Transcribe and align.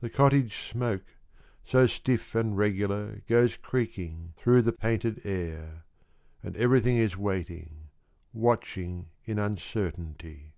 The 0.00 0.10
cottage 0.10 0.70
smoke, 0.70 1.06
so 1.64 1.88
stiff 1.88 2.36
and 2.36 2.56
regular 2.56 3.22
Goes 3.26 3.56
creaking 3.56 4.32
through 4.36 4.62
the 4.62 4.70
painted 4.72 5.22
air 5.26 5.82
And 6.40 6.56
everything 6.56 6.98
is 6.98 7.16
waiting 7.16 7.88
Watching 8.32 9.08
in 9.24 9.40
uncertainty. 9.40 10.52